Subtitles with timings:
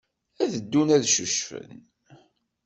[0.43, 1.71] Ad ddun ad ccucfen.